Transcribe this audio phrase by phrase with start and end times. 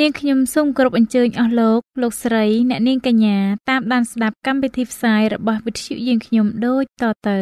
[0.00, 3.38] នាងខ្ញុំសូមគោរពអញ្ជើញអស់លោកលោកស្រី អ្នកនាងកញ្ញា
[3.70, 7.38] តាមដានស្ដាប់កម្មវិធីផ្សាយរបស់វិទ្យុយើងខ្ញុំដូចតទៅ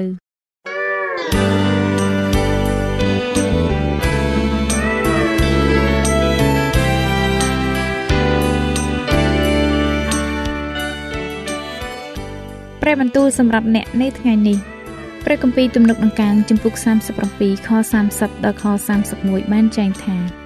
[12.83, 14.59] ព្រះបន្ទូលសម្រាប់អ្នកនៅថ្ងៃនេះ
[15.25, 16.73] ព្រះគម្ពីរទំនុកដង្កើងចំពុក
[17.21, 17.69] 37ខ
[18.07, 18.65] 30ដល់ខ
[19.09, 20.44] 31បានចែងថា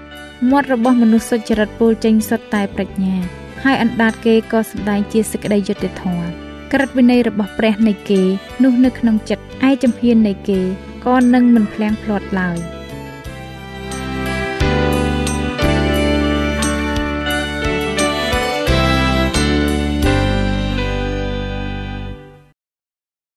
[0.50, 3.17] មាត់របស់មនុស្សសុចរិតពោលចេញសុទ្ធតែប្រាជ្ញា
[3.64, 6.27] ហើយអណ្ដាតគេក៏សម្ដែងជាសេចក្តីយុត្តិធម៌
[6.72, 8.20] ក្រឹតវិន័យរបស់ព្រះនៃគេ
[8.62, 10.61] នោះនៅក្នុងចិត្តឯចំហៀននៃគេ
[11.06, 12.59] ក៏នឹងមិនភ្លៀងភ្លាត់ឡើយ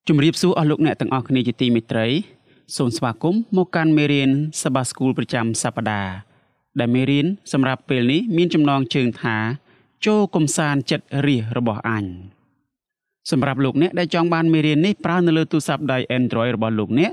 [0.08, 2.08] ជំរាបសួរអស់លោកអ្នកទាំងអស់គ្នាជាទីមេត្រី
[2.78, 6.31] សូមស្វាគមន៍មកកាន់មេរៀនសបាស្គូលប្រចាំសប្តាហ៍
[6.80, 9.38] ដែលមេរៀនសម្រាប់ពេលនេះមានចំណងជើងថា
[10.06, 12.06] ចូលកំសាន្តចិត្តរាសរបស់អញ
[13.32, 17.12] សម្រាប់លោកអ្នកដែលចង់បានមេរៀននេះប្រើនៅលើទូរស័ព្ទដៃ Android របស់លោកអ្នក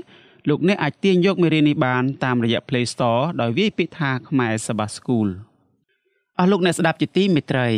[0.49, 5.27] លោកអ្នកអាចទាញយកមេរៀននេះបានតាមរយៈ Play Store ដោយវាយពាក្យថាខ្មែរសបាស្គូល
[6.39, 7.69] អស់លោកអ្នកស្ដាប់ជាទីមេត្រី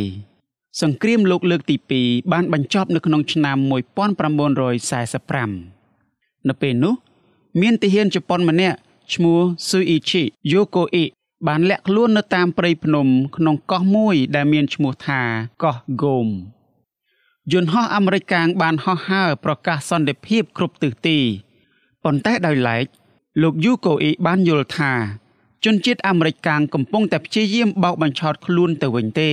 [0.82, 6.94] សង្គ្រាមលោកលើកទី2បានបញ្ចប់នៅក្នុងឆ្នាំ1945នៅពេលនោះ
[7.62, 8.76] មានទាហានជប៉ុនម្នាក់
[9.14, 9.38] ឈ្មោះ
[9.68, 10.22] Suichi
[10.52, 11.04] Yokoe
[11.48, 15.20] បានលាក់ខ្លួននៅតាមព្រៃភ្នំ ក្នុងកោះមួយដែលមានឈ្មោះថា
[15.62, 16.28] កោះហ្គោម
[17.52, 21.18] យន្តហោះអាមេរិកកាំងបានហោះហើរប្រកាសសន្តិភាពគ្រប់ទិសទី
[22.04, 22.86] ប៉ុន្តែដោយឡែក
[23.42, 24.92] លោកយូកូអ៊ីបានយល់ថា
[25.64, 29.32] ជនជាតិអាមេរិកកាំងកំពុងតែព្យាយាមបោកបញ្ឆោតខ្លួនទៅវិញទេ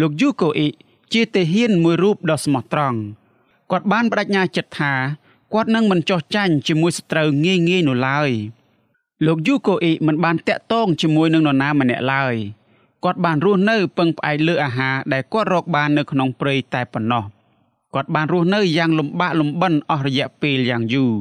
[0.00, 0.68] លោកយូកូអ៊ី
[1.12, 2.98] ជាទាហានមួយរូបដ៏ស្មោះត្រង់
[3.70, 4.92] គាត់បានបដិញ្ញាចិត្តថា
[5.52, 8.30] គាត់នឹងមិនចោះចាញ់ជាមួយសត្រូវងាយងាយនោះឡើយ។
[9.26, 12.34] លោកយូកូអ៊ីមិនបានតាក់ទងជាមួយនឹងនរណាម្នាក់ឡើយ
[13.04, 17.24] គាត់បានរស់នៅពឹងផ្អែកលើអាហារដែលគាត់រកបាននៅក្នុងព្រៃតែប៉ុណ្ណោះ
[17.94, 21.12] គាត់បានរស់នៅយ៉ាងលំបាកលំបិនអស់រយៈពេលយ៉ាងយូរ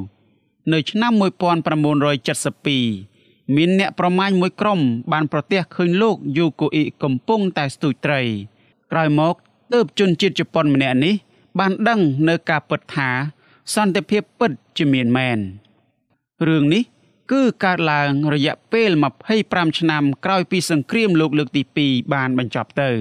[0.73, 1.21] នៅឆ្នាំ1972
[3.55, 4.79] មានអ្នកប្រមាញមួយក្រុម
[5.11, 8.21] បានប្រទះឃើញលោកយូកូអ៊ីកំពុងតែស្ទូចត្រី
[8.91, 9.35] ក្រោយមក
[9.73, 11.15] ទើបជនជាតិជប៉ុនម្នាក់នេះ
[11.59, 11.99] បានដឹង
[12.29, 13.09] នៅការពិតថា
[13.73, 15.39] សន្តិភាពពិតជាមានមែន
[16.47, 16.83] រឿងនេះ
[17.31, 18.91] គឺកើតឡើងរយៈពេល
[19.35, 22.91] 25ឆ្នាំក្រោយពីសង្គ្រាមលោកលើកទី2បានបញ្ចប់ទៅ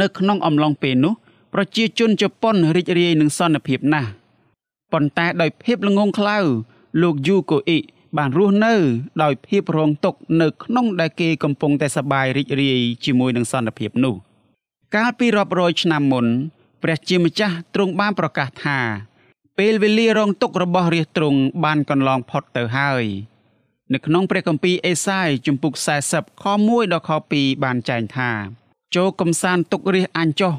[0.00, 1.14] នៅក្នុងអំឡុងពេលនោះ
[1.54, 4.10] ប្រជាជនជប៉ុនរីករាយនឹងសន្តិភាពណាស់
[4.92, 6.38] ប៉ុន្តែដោយភាពល្ងងខ្លៅ
[7.02, 7.78] លោកយូកូអ៊ី
[8.16, 8.74] បានរស់នៅ
[9.22, 14.14] ដោយភាពរងទុក្ខនៅក្នុងដែលគេកំពុងតែសប្បាយរីករាយជាមួយនឹងសន្តិភាពនោះ
[14.94, 16.26] កាលពីរាប់រយឆ្នាំមុន
[16.82, 18.78] ព្រះជាម្ចាស់ទ្រង់បានប្រកាសថា
[19.58, 23.04] ពេលវេលារងទុក្ខរបស់រាជទ្រង់បានកន្លងផុតទៅហើយ
[23.92, 25.74] នៅក្នុងព្រះគម្ពីរអេសាយជំពូក
[26.08, 28.30] 40ខ1ដល់ខ2បានចែងថា
[28.94, 30.54] ចូលកំសាន្តទុករាជអញចុះ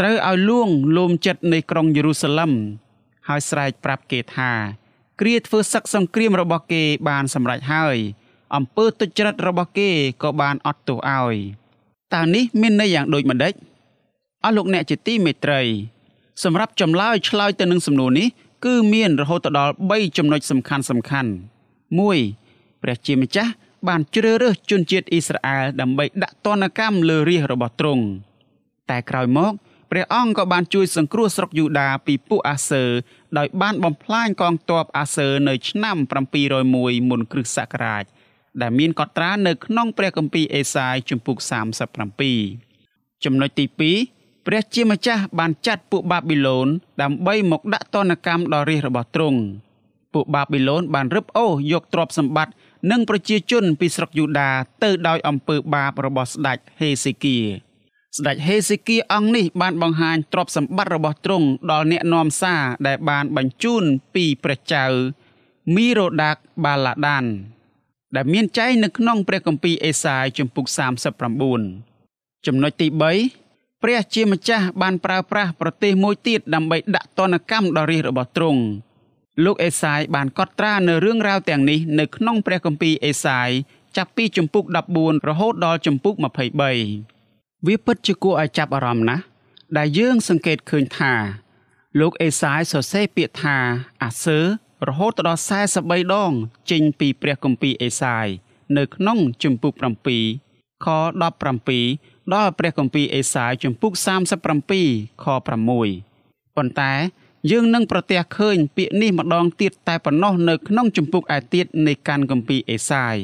[0.00, 2.52] ត្រូវឲ្យលួងលោមចិត្តនៃក្រុងយេរូសាឡឹម
[3.28, 4.50] ហើយស្រែកប្រាប់គេថា
[5.20, 7.96] គ្រាធ្វើសឹកសង្គ្រាមរបស់គេបានសម្រេចហើយ
[8.54, 9.90] អំពើទុច្ចរិតរបស់គេ
[10.22, 11.36] ក៏បានអត់ទោសឲ្យ
[12.14, 13.54] តើនេះមានន័យយ៉ាងដូចម្ដេច
[14.44, 15.62] អស់លោកអ្នកជាទីមេត្រី
[16.44, 18.28] សម្រាប់ចម្លើយឆ្លើយទៅនឹងសំណួរនេះ
[18.64, 21.30] គឺមានរហូតដល់3ចំណុចសំខាន់សំខាន់
[21.90, 22.41] 1
[22.82, 23.52] ព្រះជាម្ចាស់
[23.88, 28.04] បានជ្រើសរើសជនជាតិអ៊ីស្រាអែលដើម្បីដាក់ទណ្ឌកម្មលើរាជរបស់ទ្រង់
[28.90, 29.52] តែក្រោយមក
[29.90, 32.84] ព្រះអង្គក៏បានជួយសង្គ្រោះស្រុកយូដាពីពួកអាសឺ
[33.38, 35.96] ដោយបានបំផ្លាញកងទ័ពអាសឺនៅឆ្នាំ
[36.52, 38.04] 701មុនគ្រិស្តសករាជ
[38.60, 41.36] ដែលមានកត់ត្រានៅក្នុងព្រះគម្ពីរអេសាយជំពូក
[42.10, 43.64] 37ចំណុចទី
[44.06, 46.68] 2ព្រះជាម្ចាស់បានចាត់ពួកបាប៊ីឡូន
[47.02, 49.40] ដើម្បីមកដាក់ទណ្ឌកម្មដល់រាជរបស់ទ្រង់
[50.14, 52.52] ពួកបាប៊ីឡូនបានរឹបអូសយកទ្រព្យសម្បត្តិ
[52.90, 54.50] និងប្រជាជនពីស្រុកយូដា
[54.82, 57.38] ទៅដោយអំពើបាបរបស់ស្ដេចហេសេគៀ
[58.18, 63.84] ស្ដេចហេសេគៀអង្គនេះបានបង្ហាញទ្រព្យសម្បត្តិរបស់ទ្រង់ដល់អ្នកនាំសារដែលបានបញ្ជូន
[64.14, 64.84] ពីព្រះចៅ
[65.74, 67.24] មីរ៉ូដាកបាឡាដាន
[68.16, 70.66] ដែលមានចែងនៅក្នុងព្រះគម្ពីរអេសាយជំពូក
[71.40, 78.62] 39ចំណុចទី3ព្រះជាម្ចាស់បានប្រើប្រាស់ប្រទេសមួយទៀតដើម្បីដាក់ទណ្ឌកម្មដល់រាជរបស់ទ្រង់
[79.44, 83.50] លោកអេសាយបានកត់ត្រានៅរឿងរ៉ាវទាំងនេះនៅក្នុងព្រះគម្ពីរអេសាយ
[83.96, 84.64] ចាប់ពីជំពូក
[84.96, 89.22] 14រហូតដល់ជំពូក23វាពិតជាគួរឲ្យចាប់អារម្មណ៍ណាស់
[89.76, 91.14] ដែលយើងសង្កេតឃើញថា
[92.00, 93.56] លោកអេសាយសរសេរពាក្យថា
[94.02, 94.38] អាសឺ
[94.88, 95.42] រហូតដល់
[95.76, 96.32] 43ដង
[96.70, 98.26] ចេញពីព្រះគម្ពីរអេសាយ
[98.76, 99.74] នៅក្នុងជំពូក
[100.28, 101.24] 7ខ17ដ
[102.44, 103.92] ល់ព្រះគម្ពីរអេសាយជំពូក
[104.58, 106.92] 37ខ6ប៉ុន្តែ
[107.50, 113.16] យើងនឹងប្រទះឃើញពាក្យនេះម្ដងទៀតតែប៉ុណ្ណោះនៅក្នុងជំពូកឯទៀតនៃកាន់គម្ពីរអេសាយ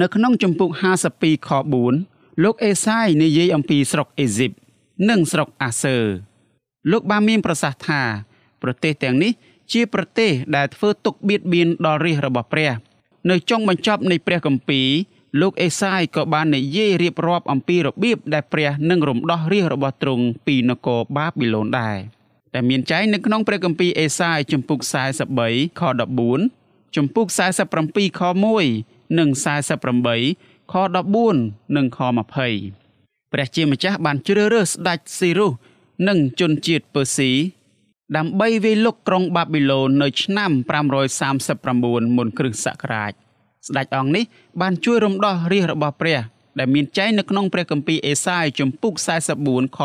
[0.00, 0.70] នៅក្នុងជំពូក
[1.10, 1.50] 52ខ
[1.96, 4.52] 4លោកអេសាយនិយាយអំពីស្រុកអេស៊ីប
[5.08, 5.98] និងស្រុកអាសឺ
[6.90, 8.02] លោកបានមានប្រសាសន៍ថា
[8.62, 9.32] ប្រទេសទាំងនេះ
[9.72, 12.72] ជាប្រទេសដែលធ្វើទុកបៀតបៀនដល់រាជរបស់ព្រះ
[13.30, 14.88] នៅចុងបញ្ចប់នៃព្រះគម្ពីរ
[15.40, 21.98] លោកអេសាយក៏បាននិយាយរៀបរាប់អំពីរបៀបដែលព្រះនឹងរំដោះរាជរបស់ទ្រង់ពីនគរបាប៊ីឡូនដែរ
[22.54, 24.80] ដែលមានចែងនៅក្នុងព្រះគម្ពីរអេសាយជំពូក
[25.34, 25.82] 43ខ
[26.38, 27.26] 14ជំពូក
[27.78, 28.22] 47ខ
[28.68, 29.28] 1និង
[30.00, 30.74] 48ខ
[31.24, 31.98] 14និងខ
[32.66, 35.52] 20ព្រះជាម្ចាស់បានជ្រើសរើសស្ដេចស៊ីរុស
[36.08, 37.30] និងជនជាតិពឺស៊ី
[38.16, 40.50] ដើម្បីវាយលុកក្រុងបាប៊ីឡូននៅឆ្នាំ
[41.14, 43.12] 539មុនគ្រិស្តសករាជ
[43.68, 44.24] ស្ដេចអង្គនេះ
[44.60, 46.18] បានជួយរំដោះរាជរបស់ព្រះ
[46.60, 48.94] ដែលមានចែងនៅក្នុងព្រះគម្ពីរអេសាយជំពូក
[49.36, 49.78] 44ខ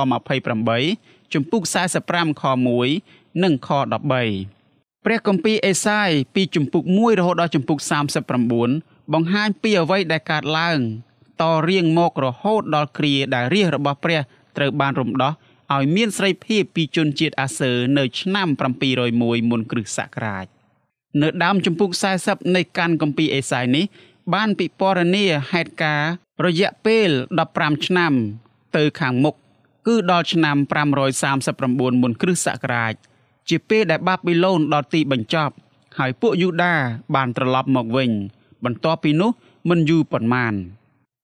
[0.64, 1.64] 28ជំពូក
[2.02, 2.44] 45ខ
[2.92, 3.70] 1និងខ
[4.34, 7.80] 13ព្រះគម្ពីរអេសាយពីជំពូក1រហូតដល់ជំពូក
[8.46, 10.78] 39បង្ហាញពីអ្វីដែលកើតឡើង
[11.42, 14.20] តរៀងមករហូតដល់គ្រាដែលរាជរបស់ព្រះ
[14.58, 15.34] ត្រូវបានរំដោះ
[15.76, 18.48] ឲ្យមានសេរីភាពពីជនជាតិអាសឺនៅឆ្នាំ
[19.00, 20.46] 701មុនគ្រិស្តសករាជ
[21.22, 21.90] នៅដើមជំពូក
[22.24, 23.86] 40នៃកាន់គម្ពីរអេសាយនេះ
[24.34, 26.12] បានពិពណ៌នាហេតុការណ៍
[26.44, 27.10] រយៈពេល
[27.48, 28.14] 15ឆ្នាំ
[28.76, 29.36] ទៅខាងមុខ
[29.88, 30.58] គឺដល់ឆ្នាំ
[31.30, 32.94] 539មុនគ្រិស្តសករាជ
[33.50, 35.54] ជាពេលដែលបាប៊ីឡូនដល់ទីបញ្ចប់
[35.98, 36.76] ហើយពួកយូដា
[37.16, 38.12] បានត្រឡប់មកវិញ
[38.64, 39.32] បន្ទាប់ពីនោះ
[39.70, 40.54] មិនយូរប៉ុន្មាន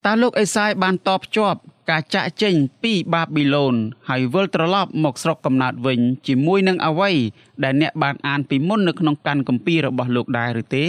[0.06, 1.60] តើលោកអេសាយបានតបភ្ជាប់
[1.90, 3.76] ការចាក់ចេញពីបាប៊ីឡូន
[4.10, 7.12] ហើយវិលត្រឡប់មកស្រុកកំណើតវិញ ជាមួយនឹងអ្វី
[7.64, 10.86] ដែលអ្នកបានអានពីមុននៅក្នុងកាន់គម្ពីររបស់លោកដែរឬទេ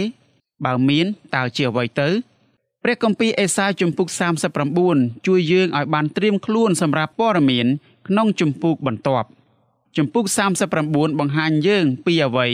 [0.65, 1.05] បើមាន
[1.35, 2.09] តើជាអ្វីទៅ
[2.83, 4.07] ព្រះគម្ពីរអេសាយជំពូក
[4.67, 7.67] 39ជួយយើងឲ្យបានត្រៀមខ្លួនសម្រាប់ព័ត៌មាន
[8.07, 9.27] ក្នុងជំពូកបន្ទាប់
[9.97, 10.25] ជំពូក
[10.71, 12.47] 39បង្ហាញយើងពីអ្វី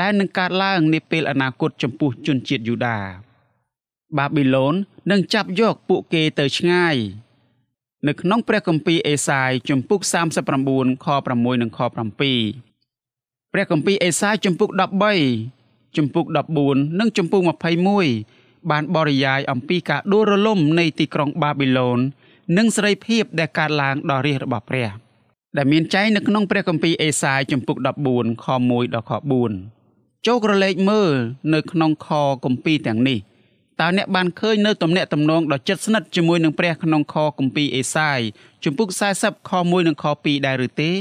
[0.00, 2.98] ដែលនឹងកើតឡើងនាពេលអនាគតចំពោះជនជាតិយូដា
[4.16, 4.74] បាប៊ីឡូន
[5.10, 6.96] នឹងចាប់យកពួកគេទៅឆ្ងាយ
[8.06, 10.00] នៅក្នុងព្រះគម្ពីរអេសាយជំពូក
[10.52, 11.06] 39ខ
[11.36, 11.86] 6និងខ7
[13.52, 14.70] ព្រះគម្ពីរអេសាយជំពូក
[15.34, 16.26] 13ជំពូក
[16.62, 18.35] 14និងជំពូក21
[18.70, 21.98] បានបរិយាយអំពីការដួលរលំនៃទីក្រុងបាប៊ីឡូន
[22.56, 24.88] និងសេរីភាពដែលកើតឡើងដល់រាជរបស់ព្រះ
[25.56, 29.12] ដែលមានចែងនៅក្នុងព្រះគម្ពីរអេសាយជំពូក14ខ1ដល់ខ
[29.68, 31.12] 4ចូលក្រឡេកមើល
[31.54, 32.08] នៅក្នុងខ
[32.44, 33.18] គម្ពីរទាំងនេះ
[33.80, 38.20] តើអ្នកបានឃើញនៅទំនាក់ទំនងដ៏ជិតស្និទ្ធជាមួយនឹងព្រះក្នុងខគម្ពីរអេសាយ
[38.64, 38.88] ជំពូក
[39.20, 40.92] 40ខ1និងខ2ដែរឬទេ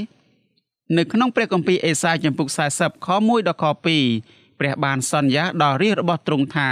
[0.97, 2.47] នៅក្នុងព្រះគម្ពីរអេសាយជំពូក
[2.77, 6.69] 40ខ1ដល់ខ2ព្រះបានសន្យាដល់រាជរបស់ទ្រង់ថា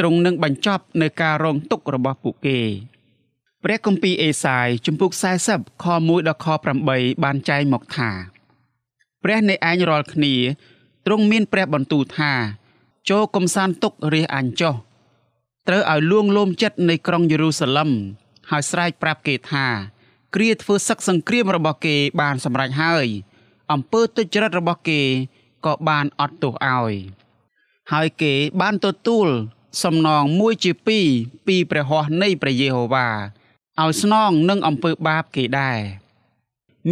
[0.00, 2.60] ទ្រង់នឹងបញ្ចប់នៅការរងទុក្ខរបស់ពួកគេ
[3.64, 5.10] ព្រះគម្ពីរអេសាយជំពូក
[5.46, 6.46] 40ខ1ដល់ខ
[6.84, 8.10] 8បានចែងមកថា
[9.22, 10.34] ព្រះនៃឯងរាល់គ្នា
[11.06, 12.32] ទ្រង់មានព្រះបន្ទូលថា
[13.10, 14.74] ចូលកំសាន្តទុករាជអញចុះ
[15.68, 17.90] ត្រូវឲ្យលួងលោមចិត្តនៃក្រុងយេរូសាឡឹម
[18.50, 19.66] ហើយស្រែកប្រាប់គេថា
[20.34, 23.06] គ្រាធ្វើសឹកសង្គ្រាមរបស់គេបានសម្រេចហើយ
[23.72, 25.00] អំពើទុច្ចរិតរបស់គេ
[25.66, 26.94] ក៏បានអត់ទោសឲ្យ
[27.92, 29.28] ហើយគេបានទទួល
[29.82, 31.06] សំណងមួយជាពីរ
[31.46, 33.08] ពីព្រះហស្ថនៃព្រះយេហូវ៉ា
[33.80, 35.80] ឲ្យស្នងនឹងអំពើបាបគេដែរ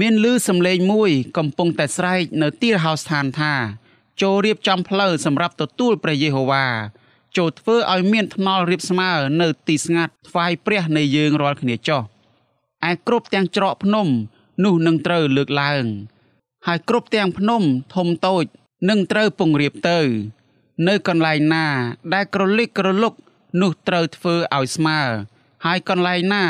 [0.01, 3.55] មានលឺសំឡេងមួយកំពុងតែស្រែកនៅទីរហោស្ថានថា
[4.23, 6.67] ចូលរៀបចំផ្លូវសម្រាប់ទទួលព្រះយេហូវ៉ា
[7.37, 12.03] ចូលធ្វើឲ្យមានថ្នល់រៀបស្មើនៅទីស្ងាត់ថ្វាយព្រះនៃយើងរាល់គ្នាចុះ
[12.91, 14.07] ឯគ្រប់ទាំងច្រកភ្នំ
[14.65, 15.85] នោះនឹងត្រូវលើកឡើង
[16.67, 17.63] ហើយគ្រប់ទាំងភ្នំ
[17.95, 18.45] ធំតូច
[18.89, 19.99] នឹងត្រូវពង្រៀបទៅ
[20.87, 21.67] នៅកន្លែងណា
[22.15, 23.15] ដែលក្រលិចក្រលុក
[23.63, 24.99] នោះត្រូវធ្វើឲ្យស្មើ
[25.65, 26.45] ហើយកន្លែងណា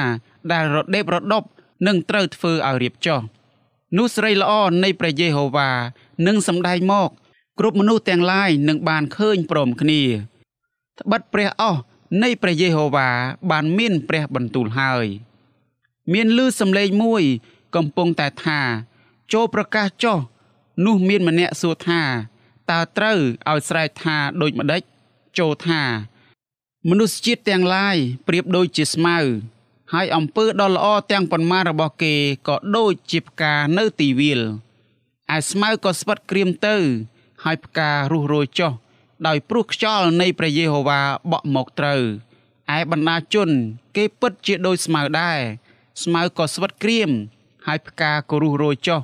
[0.52, 1.49] ដែលរដេបរដប់
[1.87, 3.20] នឹងត្រូវធ្វើឲ្យរៀបចុះ
[3.97, 4.52] នោះស្រីល្អ
[4.85, 5.70] នៃព្រះយេហូវ៉ា
[6.26, 7.11] នឹងសម្ដែងមក
[7.58, 10.02] គ្រប់មនុស្សទាំងឡាយនឹងបានឃើញព្រមគ្នា
[10.99, 11.80] ត្បិតព្រះអស់
[12.23, 13.08] នៃព្រះយេហូវ៉ា
[13.50, 15.06] បានមានព្រះបន្ទូលហើយ
[16.12, 17.23] មានលឺសំឡេងមួយ
[17.76, 18.61] កំពុងតែថា
[19.32, 20.18] ចូលប្រកាសចុះ
[20.87, 22.02] នោះមានម្នាក់សួរថា
[22.71, 24.83] តើត្រូវឲ្យស្រែកថាដូចម្ដេច
[25.39, 25.83] ចូលថា
[26.89, 27.97] មនុស្សជាតិទាំងឡាយ
[28.29, 29.19] ប្រៀបដូចជាស្មៅ
[29.93, 32.15] ហើយអំពើដ៏ល្អទាំងប៉ុន្មានរបស់គេ
[32.49, 34.41] ក៏ដូចជាផ្កានៅទីវាល
[35.37, 36.77] ឯស្មៅក៏ស្វិតក្រៀមទៅ
[37.45, 38.73] ហើយផ្ការុះរោយចុះ
[39.27, 41.01] ដោយព្រោះខ្យល់នៃព្រះយេហូវ៉ា
[41.33, 42.03] បក់មកត្រូវ
[42.77, 43.51] ឯបណ្ដាជន
[43.97, 45.41] គេពិតជាដូចស្មៅដែរ
[46.03, 47.11] ស្មៅក៏ស្វិតក្រៀម
[47.67, 49.01] ហើយផ្កាក៏រុះរោយចុះ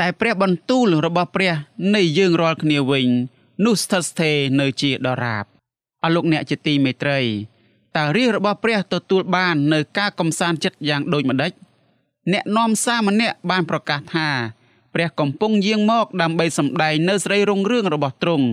[0.00, 1.54] តែព្រះបន្ទូលរបស់ព្រះ
[1.94, 3.08] នៃយើងរាល់គ្នាវិញ
[3.64, 5.44] នោះស្ថិតស្ថេរនៅជាដរាប
[6.04, 7.20] អរលោកអ្នកជាទីមេត្រី
[7.96, 11.52] តើរាជរបស់ព្រះទទួលបាននៅការកំសាន្តចិត្តយ៉ាងដូចម្ដេច
[12.32, 14.28] អ្នកនាំសារម្នាក់បានប្រកាសថា
[14.94, 18.46] ព្រះកំពុងយាងមកដើម្បីសម្ដែងនៅសេរីរុងរឿងរបស់ទ្រង់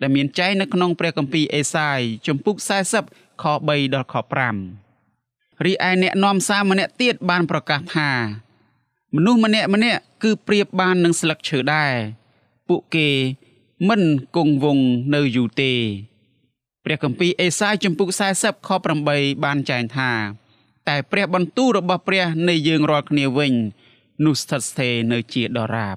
[0.00, 2.56] ដែលមានចែងនៅក្នុងព្រះគម្ពីរអេសាយជំពូក
[3.00, 4.14] 40ខ3ដល់ខ
[4.90, 8.10] 5រីឯអ្នកនាំសារម្នាក់ទៀតបានប្រកាសថា
[9.16, 11.92] មនុស្សម្នាក់ម្នាក់គឺប្រៀបបាននឹងស្លឹកឈើដែរ
[12.68, 13.08] ពួកគេ
[13.88, 14.02] មិន
[14.36, 15.72] គង់វង្សនៅយូរទេ
[16.84, 18.08] ព្រះគម្ពីរអេសាយជំពូក
[18.38, 18.68] 40ខ
[19.06, 20.10] 8បានចែងថា
[20.88, 23.52] តែព្រះបន្ទូលរបស់ព្រះនៃយើងរាល់គ្នាវិញ
[24.24, 25.96] នោះស្ថិតស្ថេរនៅជាដរាប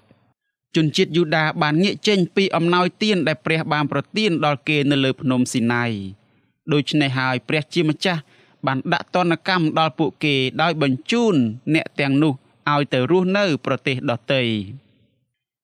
[0.75, 5.85] ជនជាតិយូដាបានងាកចេញពីអំណោយទានដែលព្រះបានប្រទានដល់គេនៅលើភ្នំស៊ីណៃ
[6.73, 8.21] ដូច្នេះហើយព្រះជាម្ចាស់
[8.65, 11.35] បានដាក់ទណ្ឌកម្មដល់ពួកគេដោយបញ្ជូន
[11.75, 12.33] អ្នកទាំងនោះ
[12.71, 14.41] ឲ្យទៅរស់នៅប្រទេសដទៃ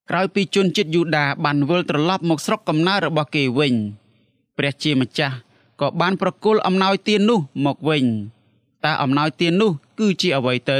[0.10, 3.74] ក្រោយពីជនជាតិយូដាបានវិលត្រឡប់មកស្រុកកំណើតរបស់គេវិញ
[4.58, 5.36] ព្រះជាម្ចាស់
[5.82, 8.06] ក៏បានប្រគល់អំណោយទាននោះមកវិញ
[8.86, 10.80] តើអំណោយទាននោះគឺជាអ្វីទៅ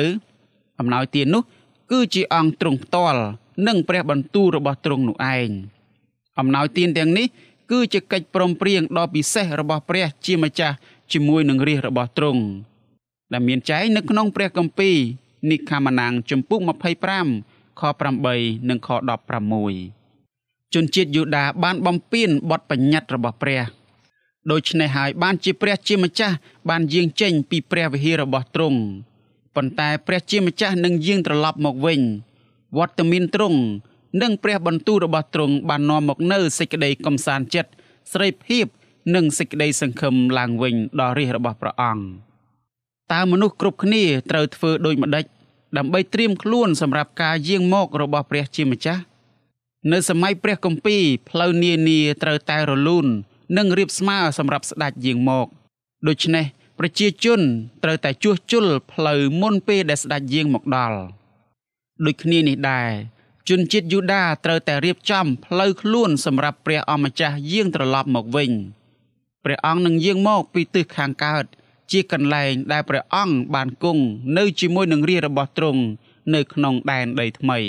[0.80, 1.44] អំណោយទាននោះ
[1.92, 3.22] គឺជាអង្គទ្រង់ផ្ទាល់
[3.68, 5.50] និងព្រះបន្ទូលរបស់ទ្រង់នោះឯង
[6.40, 7.28] អំណោយទានទាំងនេះ
[7.72, 10.76] គឺជាកិច្ចព្រមព្រៀងដ៏ពិសេសរបស់ព្រះជាម្ចាស់
[11.12, 12.42] ជាមួយនឹងរាជរបស់ទ្រង់
[13.34, 14.98] ដែលមានចែងនៅក្នុងព្រះគម្ពីរ
[15.50, 16.60] និកាម៉ាណាំងជំពូក
[17.20, 17.82] 25ខ
[18.22, 18.90] 8និងខ
[20.02, 23.62] 16ជនជាតិយូដាបានបំពេញបទបញ្ញត្តិរបស់ព្រះ
[24.52, 26.36] ដូច្នេះហើយបានជាព្រះជាម្ចាស់
[26.70, 28.80] បានយាងចេញពីព្រះវិហាររបស់ទ្រង់
[29.56, 32.02] ប៉ុន្តែព្រះជាម្ចាស់នឹងយាងត្រឡប់មកវិញ
[32.78, 33.60] វត្តមានទ្រង់
[34.22, 37.72] និងព្រះបន្ទូលរបស់ទ្រង់បាននាំមកនៅសេចក្តីកំសាន្តចិត្ត
[38.14, 38.66] ស្រីភាព
[39.16, 42.06] និងសេចក្តីសង្ឃឹមឡើងវិញដល់រាជរបស់ព្រះអង្គ
[43.14, 45.26] តើមនុស្សគ្រប់គ្នាត្រូវធ្វើដូចម្ដេច
[45.78, 49.02] ដើម្បីត្រៀមខ្លួនសម្រាប់ការយាងមករបស់ព្រះជាម្ចាស់
[49.92, 53.08] នៅសម័យព្រះគម្ពីរផ្លូវនានាត្រូវតែរលូន
[53.58, 55.48] និងរៀបស្មើសម្រាប់ស្ដេចយាងមក
[56.08, 56.46] ដូច្នេះ
[56.80, 57.42] ប្រជាជន
[57.84, 61.00] ត្រូវតែជួសជុលផ្លូវមុនពេលដែលស្ដេចយាងមកដល់
[62.06, 62.90] ដូចគ្នានេះដែរ
[63.50, 68.52] ជនជាតិយូដាត្រូវតែរៀបចំផ្លូវខ្លួនសម្រាប់ព្រះអម្ចាស់យាងត្រឡប់មកវិញ
[69.44, 71.46] ព្រះអង្គនឹងយាងមកពីទិសខាងកើត
[71.92, 74.04] ជាកន្លែងដែលព្រះអង្គបានគង់
[74.38, 75.82] នៅជាមួយនឹងរាជរបស់ទ្រង់
[76.34, 77.60] នៅក្នុងដែនដីថ្មី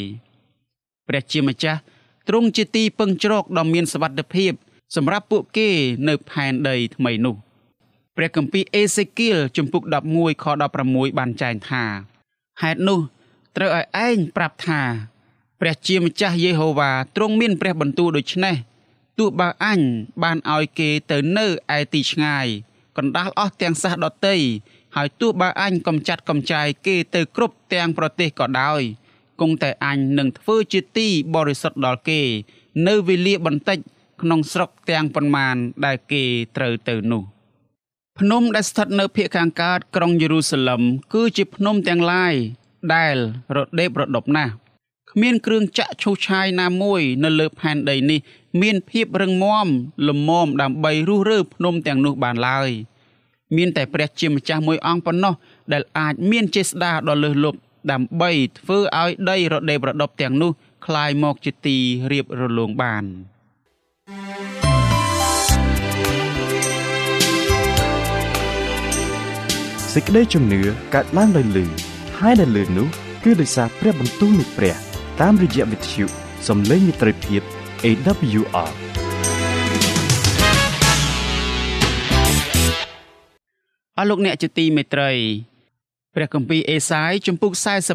[1.09, 1.81] ព្រះជាម្ចាស់
[2.29, 4.53] ទ្រង់ជាទីពឹងជ្រកដ៏មានសុវត្ថិភាព
[4.95, 5.69] សម្រាប់ពួកគេ
[6.09, 7.37] នៅផែនដីថ្មីនោះ
[8.17, 9.83] ព្រះគម្ពីរអេសេគៀលជំពូក
[10.13, 10.45] 11ខ
[10.83, 11.85] 16បានចែងថា
[12.63, 13.01] ហេតុនោះ
[13.57, 14.81] ត្រូវឲ្យឯងប្រាប់ថា
[15.61, 18.57] ព្រះជាម្ចាស់យេហូវ៉ាទ្រង់មានព្រះបន្ទូលដូច្នេះ
[19.19, 19.81] ទោះបើអញ
[20.23, 21.47] បានឲ្យគេទៅនៅ
[21.77, 22.47] ឯទីឆ្ងាយ
[22.99, 24.37] កណ្ដាលអស់ទាំងសះដតី
[24.97, 28.83] ហើយទោះបើអញកំចាត់កំចាយគេទៅគ្រប់ទាំងប្រទេសក៏ដោយ
[29.41, 32.21] គង់តែអញនឹងធ្វើជាទីបរិសុទ្ធដល់គេ
[32.89, 33.79] នៅវេលាបន្តិច
[34.23, 36.23] ក្នុងស្រុកទាំងប៉ុន្មានដែលគេ
[36.57, 37.23] ត្រូវទៅនោះ
[38.19, 40.83] ភ្នំដែលស្ថិតនៅភូមិខាងកើតក្រុងយេរូសាឡឹម
[41.15, 42.35] គឺជាភ្នំទាំងឡាយ
[42.95, 43.17] ដែល
[43.57, 44.53] រដេបរដប់ណាស់
[45.11, 48.21] គ្មានគ្រឿងចាក់ឈូសឆាយណាមួយ នៅលើផែនដីនេះ
[48.62, 49.68] មានភាពរឹងមាំ
[50.08, 52.70] លំមដើម្បីរុះរើភ្នំទាំងនោះបានឡើយ
[53.58, 55.34] មានតែព្រះជាម្ចាស់មួយអង្គប៉ុណ្ណោះ
[55.74, 57.60] ដែលអាចមានចេស្តាដ៏លើសលប់
[57.92, 60.52] ដើម្បីធ្វើឲ្យដីរដេបរដប់ទាំងនោះ
[60.86, 61.78] คลายមកជាទី
[62.12, 63.04] រៀបរលោងបាន
[69.94, 70.62] សេចក្តីជំនឿ
[70.94, 71.66] កើតឡើងដោយលឺ
[72.20, 72.88] ហើយដែលលឺនោះ
[73.24, 74.76] គឺដោយសារព្រះបន្ទូលនៃព្រះ
[75.22, 76.06] តាមរយៈវិទ្យុ
[76.48, 77.42] សំឡេងមិត្តភាព
[77.85, 78.71] AWR
[83.97, 85.11] អស់លោកអ្នកជាទីមេត្រី
[86.15, 87.53] ព្រះគម្ពីរអេសាយជំពូក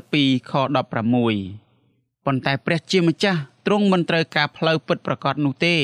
[0.08, 5.76] 42ខ16ប៉ុន្តែព្រះជាម្ចាស់ទ្រង់មិនត្រូវការផ្លូវពិតប្រកបនោះទេ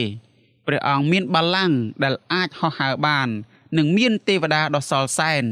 [0.68, 3.30] ព្រះអង្គមានបល្ល័ង្កដែលអាចហោះហើរបាន
[3.78, 5.44] និងមានទេវតាដ៏សល់សែន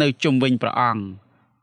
[0.00, 1.02] នៅជុំវិញព្រះអង្គ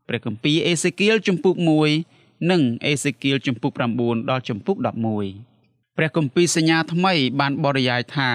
[0.08, 1.56] ព្រះគម្ពីរអេសេគៀលជំពូក
[2.04, 5.57] 1និងអេសេគៀលជំពូក9ដល់ជំពូក11
[5.98, 8.32] ព្រះគម្ពីរសញ្ញាថ្មីបានបរិយាយថា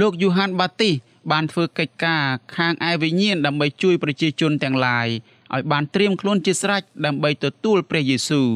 [0.00, 0.94] លោកយូហានបាទីស
[1.32, 2.24] បានធ្វើកិច្ចការ
[2.56, 5.08] ខាងឯវិញ្ញាណដើម្បីជួយប្រជាជនទាំងឡាយ
[5.54, 8.48] ឲ្យបានត្រៀមខ្លួនជាស្រេចដើម្បីទទួលព្រះយេស៊ូវ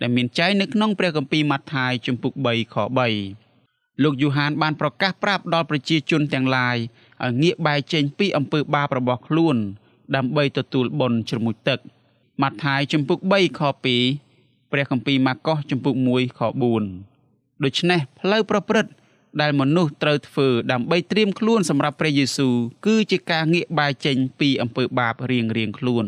[0.00, 2.76] ដែលមានចែងនៅក្នុងព្រះគម្ពីរម៉ាថាយជំពូក3ខ
[3.38, 6.76] 3លោកយូហានបានប្រកាសប្រាប់ដល់ប្រជាជនទាំងឡាយ
[7.24, 9.56] ឲ្យងាកបែរចេញពីអំពើបាបរបស់ខ្លួន
[10.16, 11.78] ដើម្បីទទួលបុណ្យជ្រមុជទឹក
[12.42, 13.60] ម៉ាថាយជំពូក3ខ
[14.16, 16.40] 2ព្រះគម្ពីរម៉ាកុសជំពូក1ខ
[16.80, 17.15] 4
[17.64, 18.92] ដូច្នេះផ្លូវប្រព្រឹត្ត
[19.40, 22.54] ដែលមនុស្សត្រូវធ្វើដើម្បីត្រៀមខ្លួនសម្រាប់ព្រះយេស៊ូវ
[22.86, 26.06] គឺជាការងាកបែរចេញពីអំពើបាបរៀងរៀងខ្លួន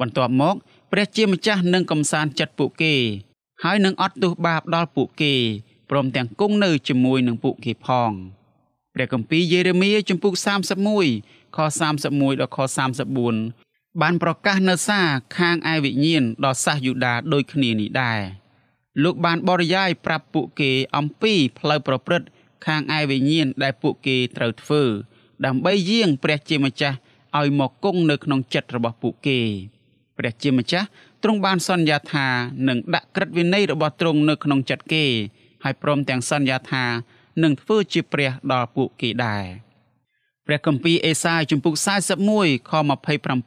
[0.00, 0.54] បន្ទាប់មក
[0.92, 2.94] ព្រះជាម្ចាស់នឹងកំសាន្តចិត្តពួកគេ
[3.64, 5.34] ហើយនឹងអត់ទោសបាបដល់ពួកគេ
[5.90, 8.12] ព្រមទាំងគង់នៅជាមួយនឹងពួកគេផង
[8.94, 10.34] ព្រះគម្ពីរយេរេមៀជំពូក
[10.96, 12.58] 31ខ31ដល់ខ
[13.28, 18.20] 34បានប្រកាសនៅសារខាងឯវិញ្ញាណដល់សាសយូដាដូចគ្នានេះដែរ
[19.02, 22.28] លោកបានបរិយាយប្រាប់ពួកគេអំពីផ្លូវប្រព្រឹត្ត
[22.66, 24.82] ខាងឯវិញ្ញាណដែលពួកគេត្រូវធ្វើ
[25.46, 26.96] ដើម្បីយាងព្រះជាម្ចាស់
[27.38, 29.40] ឲ្យមកគង់នៅក្នុងចិត្តរបស់ពួកគេ
[30.18, 30.86] ព្រះជាម្ចាស់
[31.22, 32.26] ទ្រង់បានសន្យាថា
[32.68, 35.04] នឹងដាក់ក្រឹតវិន័យរបស់ទ្រង់នៅក្នុងចិត្តគេ
[35.64, 36.84] ហើយព្រមទាំងសន្យាថា
[37.42, 39.44] នឹងធ្វើជាព្រះដល់ពួកគេដែរ
[40.46, 41.74] ព្រះគម្ពីរអេសាយជំពូក
[42.22, 42.72] 41ខ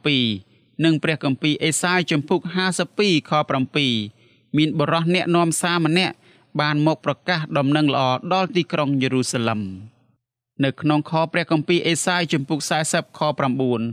[0.03, 2.41] 27និងព្រះគម្ពីរអេសាយជំពូក
[2.85, 3.31] 52ខ
[3.75, 4.16] 7
[4.57, 6.15] មានបរិះអ្នកនាំសារម្នាក់
[6.59, 9.61] បានមកប្រកាសដំណឹងល្អដល់ទីក្រុងយេរូសាឡឹម
[10.63, 13.19] នៅក្នុងខព្រះគម្ពីរអេសាយជំពូក40ខ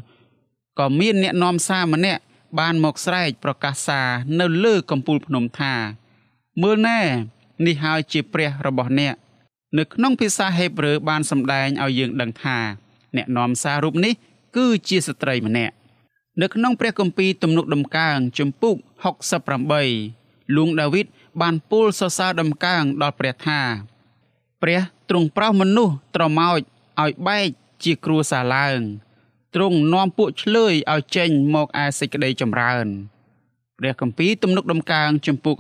[0.03, 2.23] 9ក៏មានអ្នកនាំសារម្នាក់
[2.59, 4.09] បានមកស្រែកប្រកាសសារ
[4.41, 5.75] នៅលើកំពូលភ្នំថា
[6.63, 7.01] មើលណែ
[7.67, 9.15] នេះហើយជាព្រះរបស់អ្នក
[9.79, 12.59] នៅក្នុងភាសាហេប្រឺបានសម្ដែងឲ្យយើងដឹងថា
[13.17, 14.15] អ្នកនាំសាររូបនេះ
[14.57, 15.75] គឺជាស្ត្រីម្នាក់
[16.43, 18.77] នៅក្នុងព្រះគម្ពីរទំនុកដំកើងជំពូក
[19.13, 20.24] 68
[20.57, 21.07] លួងដាវីត
[21.41, 23.61] បានពោលសរសើរដំកើងដល់ព្រះថា
[24.63, 26.61] ព្រះទ្រង់ប្រោសមនុស្សត្រមោច
[27.03, 27.49] ឲ្យបែក
[27.85, 28.81] ជាគ្រួសារឡើង
[29.55, 32.87] ទ្រង់នាំពួកឆ្លើយឲ្យចេញមកឯសេចក្តីចម្រើន
[33.79, 35.57] ព្រះគម្ពីរទំនុកដំកើងជំពូក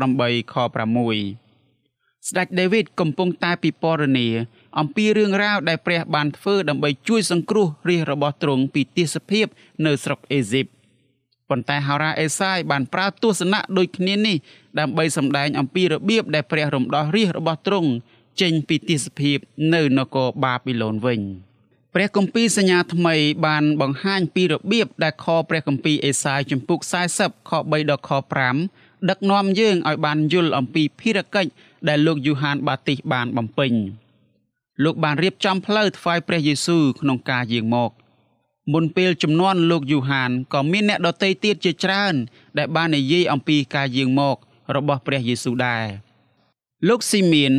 [0.00, 4.28] 68ខ6ស្ដេចដាវីតកំពុងតែពិពណ៌នា
[4.78, 9.46] អំពីរឿងរ៉ាវដែលព្រះបានធ្វើដើម្បីជួយសង្គ្រោះរាជរបស់ទ្រង់ពីទាសភាព
[9.86, 10.66] នៅស្រុកអេស៊ីប
[11.50, 14.36] ប៉ុន្តែហោរាអេសាយបានប្រើទស្សនៈដូចគ្នានេះ
[14.78, 17.90] ដើម្បីសម្ដែងអំពីរបៀបដែលព្រះរំដោះរាជរបស់ទ្រង់
[18.40, 19.38] ចេញពីទាសភាព
[19.74, 21.20] នៅនគរបាប៊ីឡូនវិញ
[21.94, 23.14] ព្រះគម្ពីរសញ្ញាថ្មី
[23.46, 26.80] បានបង្ហាញពីរបៀបដែលខព្រះគម្ពីរអេសាយជំពូក
[27.14, 28.10] 40ខ3ដល់ខ
[28.60, 31.50] 5ដឹកនាំយើងឲ្យបានយល់អំពីភារកិច្ច
[31.88, 33.72] ដែលលោកយូហានបាទីសបានបំពេញ
[34.84, 37.90] លោកបានរៀបចំផ្លូវថ្វាយព្រះយេស៊ូវក្នុងការយាងមក
[38.72, 42.14] មុនពេលចំនួនលោកយូហានក៏មានអ្នកដទៃទៀតជាច្រើន
[42.58, 44.36] ដែលបាននិយាយអំពីការយាងមក
[44.76, 45.86] របស់ព្រះយេស៊ូវដែរ
[46.88, 47.52] លោកស៊ីមៀន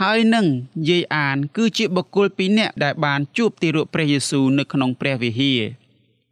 [0.00, 0.46] ហើយនឹង
[0.88, 5.62] យាយអាន គឺជាបុគ្គលពីរនាក់ដែលបានជួបទីរក់ព្រះយេស៊ូវនៅក្នុងព្រះវិហារ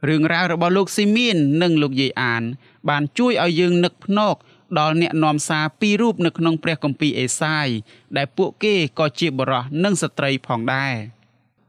[0.09, 2.43] រឿងរ៉ាវរបស់លោកស៊ីមៀននិងលោកយាយអាន
[2.89, 4.37] បានជួយឲ្យយើងនឹកភ្នែក
[4.79, 7.69] ដល់អ្នកនាំសារពីររូបនៅក្នុងព្រះគម្ពីរអេសាយ
[8.17, 10.95] ដែលពួកគេក៏ជាបរិះនិងស្ត្រីផងដែរ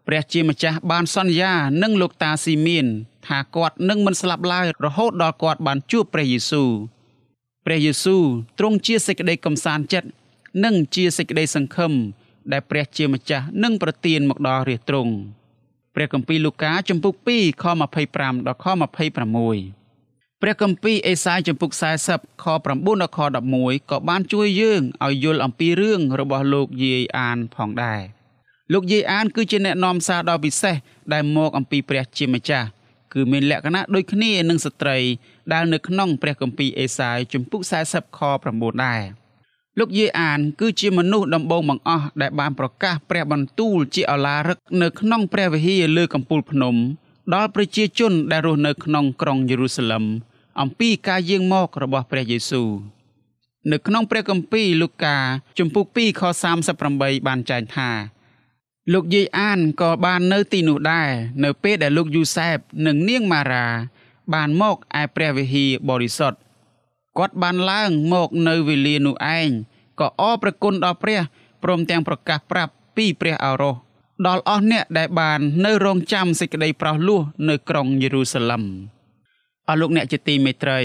[0.08, 2.88] ព្រះជាម្ចាស់បានសន្យានឹងលោកតាស៊ីមៀន
[3.28, 6.70] ថាគាត់នឹងមិនស្លាប់ឡើយរហូតដល់គាត់បានជួបព្រះយេស៊ូវ
[7.66, 8.24] ព្រះយេស៊ូវ
[8.60, 10.10] ទ្រង់ជាសេចក្តីកំសាន្តចិត្ត
[10.64, 11.94] និងជាសេចក្តីសង្ឃឹម
[12.52, 15.14] ដែលព្រះជាម្ចាស់នឹងប្រទានមកដល់រាជទ្រង់
[15.96, 17.66] ព្រះគម្ពីរលូកាចំពុក2ខ
[18.06, 21.72] 25ដល់ខ26ព្រះគម្ពីរអេសាយចំពុក
[22.08, 23.20] 40ខ9ដល់ខ
[23.56, 28.02] 11ក៏បានជួយយើងឲ្យយល់អំពីរឿងរបស់លោកយាយអានផងដែរ
[28.74, 30.76] លោកយាយអានគឺជាអ្នកនាំសារដ៏ពិសេស
[31.14, 32.68] ដែលមកអំពីព្រះជាម្ចាស់
[33.14, 34.98] គឺមានលក្ខណៈដូចគ្នានឹងស្ត្រី
[35.54, 38.20] ដែលនៅក្នុងព្រះគម្ពីរអេសាយជំពូក40ខ
[38.52, 39.02] 9ដែរ
[39.80, 46.76] លោកយាយអាន គឺជាមនុស្សដំបូងបង្អស់ដែលបានប្រកាសព្រះបន្ទូលជាអឡារឹកនៅក្នុងព្រះវិហារលើកំពូលភ្នំ
[47.34, 50.04] ដល់ប្រជាជនដែលរស់នៅក្នុងក្រុងយេរូសាឡឹម
[50.62, 52.70] អំពីការយាងមករបស់ព្រះយេស៊ូវ
[53.72, 55.18] នៅក្នុងព្រះគម្ពីរលូកា
[55.58, 56.22] ជំពូក2ខ
[56.74, 57.90] 38បានចែងថា
[58.92, 61.10] លោកយាយអានក៏បាននៅទីនោះដែរ
[61.44, 63.68] នៅពេលដែលលោកយូសែបនិងនាងម៉ារ៉ា
[64.34, 66.40] បានមកឯព្រះវិហារបរិសុទ្ធ
[67.18, 69.50] គាត់បានឡើងមកនៅវេលានោះឯង
[70.00, 71.20] ក៏អរប្រគុណដល់ព្រះ
[71.64, 73.76] ព្រមទាំងប្រកាសប្រាប់ពីព្រះអរោស
[74.28, 78.64] ដល់អស់អ្នកដែលបាននៅរងចាំសេចក្តីប្រោសលោះនៅក្រុងយេរូសាឡឹម
[79.70, 80.80] អស់លោកអ្នកជាទីមេត្រី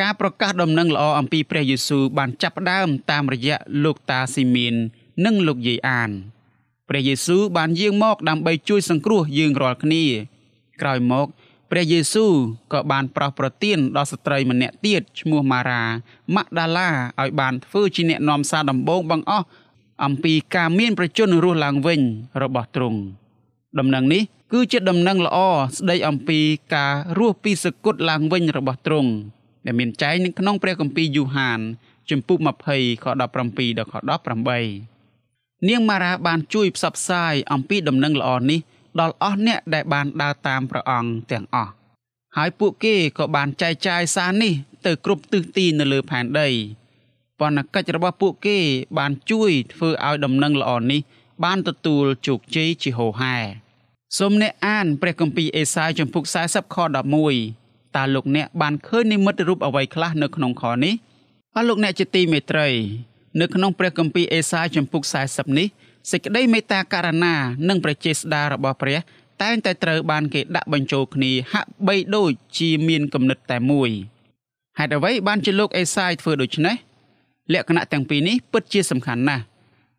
[0.00, 4.74] ការប្រកាសដំណឹងល្អអំពីព្រះយេស៊ូវបានចាប់ផ្ដើមតាមរយៈលោកតាស៊ីមៀន
[5.24, 6.10] និងលោកយាយអាន
[6.88, 10.04] ព្រះយេស៊ូវបានយាងមកដើម្បីជួយសង្គ្រោះយើងរាល់គ្នា
[10.80, 11.26] ក្រោយមក
[11.70, 12.32] ព្រះយេស៊ូវ
[12.72, 15.82] ក៏បានប្រោសប្រទានដល់ស្ត្រីម្នាក់ទៀតឈ្មោះម៉ារ៉ា
[16.34, 16.88] ម៉ាក់ដាឡា
[17.20, 19.46] ឲ្យបានធ្វើជាអ្នកនាំសារដំបូងបង្អស់
[20.04, 22.00] អំពីការមានប្រជញ្ញរស់ឡើងវិញ
[22.42, 22.98] របស់ទ្រង់
[23.78, 24.22] ដំណឹងនេះ
[24.52, 25.38] គឺជាដំណឹងល្អ
[25.76, 26.38] ស្ដីអំពី
[26.74, 29.10] ការរស់ពីសគត់ឡើងវិញរបស់ទ្រង់
[29.66, 31.60] ដែលមានចែងនៅក្នុងព្រះគម្ពីរយូហាន
[32.10, 32.38] ជំពូក
[32.70, 33.32] 20ខ17ដល់
[33.92, 34.95] ខ18
[35.68, 38.60] នាងម៉ារ៉ាបានជួយផ្សព្វផ្សាយអំពីដំណឹងល្អនេះ
[39.00, 41.72] ដល់អស់អ្នកដែលបានដើរតាមព្រះអង្គទាំងអស់
[42.36, 44.52] ហើយពួកគេក៏បានចែកចាយសារនេះ
[44.86, 46.48] ទៅគ្រប់ទិសទីនៅលើផែនដី
[47.40, 48.58] បណ្ណកិច្ចរបស់ពួកគេ
[48.98, 51.00] បានជួយធ្វើឲ្យដំណឹងល្អនេះ
[51.44, 53.36] បានទទួលជោគជ័យជាហូរហែ
[54.18, 56.76] សូមអ្នកអានព្រះគម្ពីរអេសាយចំពុក40ខ
[57.36, 60.94] 11តើលោកអ្នកបានឃើញនិមិត្តរូបអ្វីខ្លះនៅក្នុងខនេះ
[61.54, 62.68] អស់លោកអ្នកជាទីមេត្រី
[63.40, 65.66] នៅក្នុងព្រះគម្ពីរអេសាយចំពុក40នេះ
[66.10, 67.34] សេចក្តីមេត្តាករណា
[67.68, 68.98] និងព្រះចេស្តារបស់ព្រះ
[69.42, 73.90] តែងតែត្រូវបានគេដាក់បញ្ចូលគ្នាហាក់បីដូចជាមានគំនិតតែមួយ
[74.78, 76.76] ហេតុអ្វីបានជាលោកអេសាយធ្វើដូច្នេះ
[77.52, 79.42] លក្ខណៈទាំងពីរនេះពិតជាសំខាន់ណាស់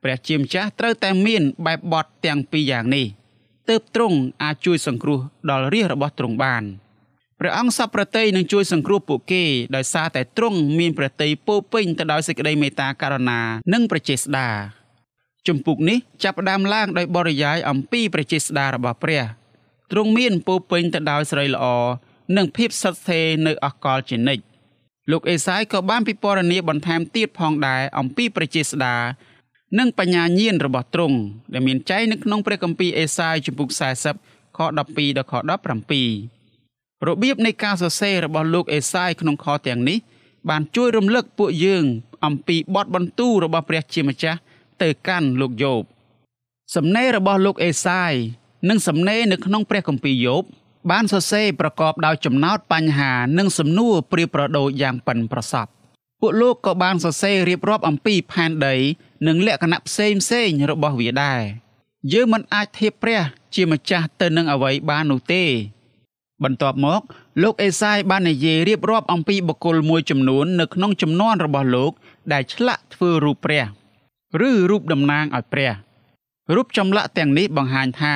[0.03, 3.05] ព្រះជាម្ចាស់ត្រូវតែមានបែបបទទាំងពីរយ៉ាងនេះ
[3.69, 5.19] ទើបទ្រង់អាចជួយសង្គ្រោះ
[5.49, 6.63] ដល់រាជរបស់ទ្រង់បាន
[7.39, 9.43] ព្រះអង្គសពប្រតិយនឹងជួយសង្គ្រោះពួកគេ
[9.75, 13.39] ដោយសារតែទ្រង់មានប្រតិយពោពេញទៅដោយសេចក្តីមេត្តាករុណា
[13.73, 14.49] និងប្រជាស្ដា
[15.47, 19.23] ជំពូកនេះចាប់ផ្ដើមឡើងដោយបរិយាយអំពីប្រជាស្ដារបស់ព្រះ
[19.91, 21.65] ទ្រង់មានពោពេញទៅដោយស្រីល្អ
[22.37, 24.43] និងភាពសុទ្ធស្ថេរនៅអកលជានិច្ច
[25.11, 28.95] លោកអេសាយក៏បានពិពណ៌នាបន្ថែមទៀតផងដែរអំពីប្រជាស្ដា
[29.79, 31.17] និងបញ្ញាញាណរបស់ទ្រង់
[31.53, 33.69] ដែលមានចែងនៅក្នុងព្រះគម្ពីរអេសាយជំពូក
[34.13, 35.33] 40ខ12ដល់ខ
[35.87, 36.36] 17
[37.05, 39.97] របៀបនៃការសរសេររបស់លោកអេសាយក្នុងខទាំងនេះ
[40.49, 41.85] បានជួយរំលឹកពួកយើង
[42.25, 44.39] អំពីបទបន្ទូលរបស់ព្រះជាម្ចាស់
[44.81, 45.81] ទៅកាន់លោកយោប
[46.75, 48.13] សំណេររបស់លោកអេសាយ
[48.69, 50.43] និងសំណេរនៅក្នុងព្រះគម្ពីរយោប
[50.91, 55.71] បានសរសេរប្រកបដោយចំណោទបញ្ហានិងសំណួរប្រៀបប្រដូចយ៉ាងប៉ិនប្រសប់
[56.21, 58.75] ពួកលោកក៏បានសរសេររៀបរាប់អំពីផែនដី
[59.27, 61.41] និងលក្ខណៈផ្សេងផ្សេងរបស់វាដែរ
[62.13, 63.21] យើងមិនអាចធៀបព្រះ
[63.55, 65.43] ជាម្ចាស់ទៅនឹងអ្វីបាននោះទេ
[66.43, 67.01] បន្ទាប់មក
[67.41, 71.91] លោកអេសាយបាននិយាយរៀបរាប់អំពីបុគ្គលមួយចំនួននៅក្នុងចំនួនរបស់លោក
[72.33, 73.63] ដែលឆ្លាក់ធ្វើរូបព្រះ
[74.49, 75.71] ឬរូបតំណាងឲ្យព្រះ
[76.55, 78.15] រូបចម្លាក់ទាំងនេះបង្ហាញថា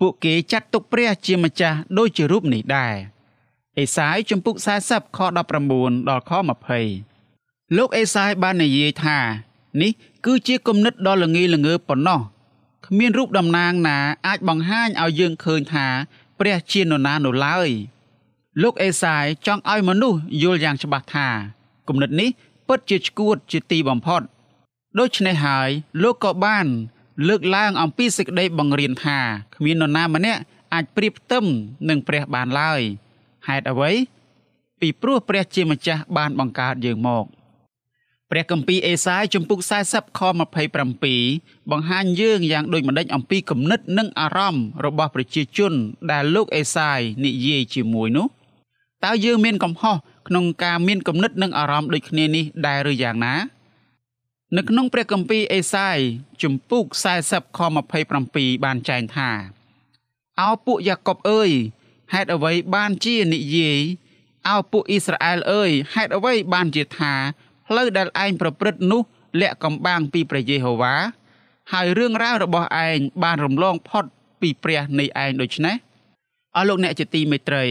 [0.00, 2.94] ពួកគេចាត់ទុកព្រះជាម្ចាស់ដូចជារូបនេះដែរ
[3.78, 5.18] អេសាយជំពូក40ខ
[5.66, 6.32] 19ដល់ខ
[7.04, 9.18] 20លោកអេសាយបាននិយាយថា
[9.82, 9.92] នេះ
[10.26, 12.20] គឺជាគំនិតដ៏ល្ងាយល្ងើប៉ុណ្ណោះ
[12.86, 15.86] គ្មានរូបតំណាងណាអាចបង្ហាញឲ្យយើងឃើញថា
[16.40, 17.68] ព្រះជានរណានោះឡើយ
[18.62, 21.28] លោកអេសាយចង់ឲ្យមនុស្សយល់យ៉ាងច្បាស់ថា
[21.88, 22.30] គំនិតនេះ
[22.68, 24.22] ពិតជាឈួតជាទីបំផុត
[24.98, 25.68] ដូច្នេះហើយ
[26.02, 26.66] លោកក៏បាន
[27.28, 29.18] លើកឡើងអំពីសេចក្តីបង្រៀនថា
[29.54, 30.40] គ្មាននរណាម្នាក់
[30.74, 31.44] អាចប្រៀបផ្ទឹម
[31.88, 32.80] នឹងព្រះបានឡើយ
[33.48, 33.90] ហេតុអ្វី
[34.80, 37.24] ពីព្រោះព្រះជាម្ចាស់បានបង្កើតយើងមក
[38.30, 40.20] ព្រះគម្ពីរអេសាយជំពូក40ខ
[40.96, 45.72] 27បង្ហាញយើងយ៉ាងដូចម្តេចអំពីគំនិតនិងអារម្មណ៍របស់ប្រជាជន
[46.10, 48.26] ដែលលោកអេសាយនិយាយជាមួយនោះ
[49.04, 49.96] តើយើងមានកំហុស
[50.28, 53.34] ក្នុងការមានគំនិតនិងអារម្មណ៍ដូចគ្នានេះដែរឬយ៉ាងណា
[54.56, 55.98] នៅក្នុងព្រះគម្ពីរអេសាយ
[56.42, 56.84] ជំពូក
[57.22, 57.60] 40ខ
[58.12, 59.30] 27បានចែងថា
[60.40, 61.50] អោពួកយ៉ាកុបអើយ
[62.12, 63.80] ហេតុអ្វីបានជានិយាយ
[64.48, 67.14] អោពួកអ៊ីស្រាអែលអើយហេតុអ្វីបានជាថា
[67.72, 69.02] ផ្លូវដែលឯងប្រព្រឹត្តនោះ
[69.40, 70.94] លាក់កំបាំងពីព្រះយេហូវ៉ា
[71.72, 74.04] ហើយរឿងរ៉ាវរបស់ឯងបានរំលងផុត
[74.40, 75.76] ពីព្រះនៃឯងដូច្នេះ
[76.56, 77.64] អស់លោកអ្នកជាទីមេត្រី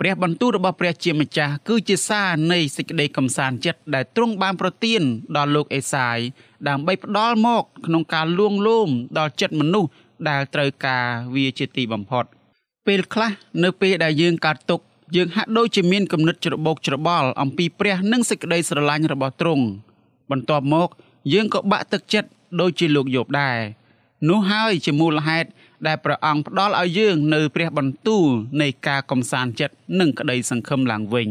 [0.00, 5.02] ព្រះបន្ទូលរបស់ព្រះជាម្ចាស់គឺជាសារនៃសេចក្តីកំសាន្តចិត្តដែលទ្រង់បានប្រទាន
[5.36, 6.18] ដល់លោកអេសាយ
[6.68, 9.90] ដើម្បីផ្ដល់មកក្នុងការលួងលោមដល់ចិត្តមនុស្ស
[10.28, 12.24] ដែលត្រូវការវាជាទីបំផុត
[12.86, 13.30] ពេលខ្លះ
[13.62, 19.64] នៅពេលដែលយើងកើតទុក្ខ យើងហាក់ដូចជាមានគំនិតច្របូកច្របល់អំពីព្រះនិងសេចក្តីស្រឡាញ់របស់ទ្រង់
[20.30, 20.88] បន្ទាប់មក
[21.32, 22.28] យើងក៏បាក់ទឹកចិត្ត
[22.60, 23.58] ដូចជាលោកយោបដែរ
[24.28, 25.48] នោះហើយជាមូលហេតុ
[25.86, 28.26] ដែលព្រះអង្គផ្ដល់ឲ្យយើងនៅព្រះបន្ទូល
[28.62, 31.28] នៃការកំសាន្តចិត្តនិងក្តីសង្ឃឹមឡើងវិញ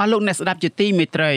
[0.00, 1.34] អស់លោកអ្នកស្ដាប់ជាទីមេត្រី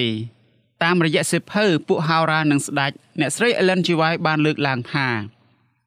[0.83, 3.87] តាមរយៈសិភៅពួកហោរានិងស្ដេចអ្នកស្រី Ellen G.
[3.99, 5.09] White បានលើកឡើងថា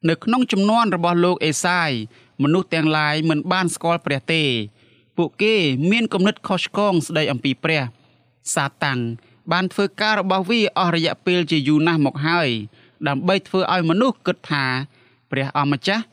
[0.09, 1.91] នៅក្នុងចំនួនរបស់លោកអេសាយ
[2.43, 4.43] មនុស្សទាំងឡាយមិនបានស្គាល់ព្រះទេ
[5.21, 5.55] ពួកគេ
[5.91, 7.81] មានគំនិតខុសឆ្គងស្ដីអំពីព្រះ
[8.55, 8.99] សាតាំង
[9.51, 12.49] បានធ្វើការរបស់វាអស់រយៈពេលជាយូរណាស់មកហើយ
[13.07, 14.65] ដើម្បីធ្វើឲ្យមនុស្សគិតថា
[15.31, 16.03] ព្រះអម្ចាស់